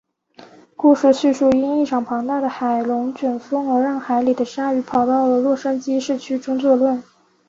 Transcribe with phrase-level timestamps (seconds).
[0.75, 7.03] 故事叙述因一场庞大的海龙卷风而让海里的鲨鱼跑到了洛杉矶市区中作乱。